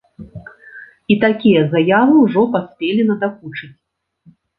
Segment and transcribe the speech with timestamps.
[1.15, 3.71] І такія заявы ўжо паспелі надакучыць.